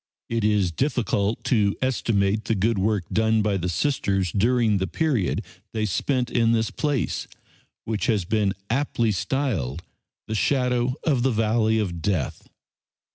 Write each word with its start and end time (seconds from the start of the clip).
It 0.29 0.43
is 0.43 0.71
difficult 0.71 1.43
to 1.43 1.75
estimate 1.79 2.45
the 2.45 2.55
good 2.55 2.79
work 2.79 3.03
done 3.13 3.43
by 3.43 3.57
the 3.57 3.69
Sisters 3.69 4.31
during 4.31 4.77
the 4.77 4.87
period 4.87 5.43
they 5.73 5.85
spent 5.85 6.31
in 6.31 6.53
this 6.53 6.71
place, 6.71 7.27
which 7.85 8.07
has 8.07 8.25
been 8.25 8.55
aptly 8.67 9.11
styled 9.11 9.83
the 10.27 10.33
"shadow 10.33 10.95
of 11.03 11.21
the 11.21 11.29
valley 11.29 11.77
of 11.77 12.01
death." 12.01 12.47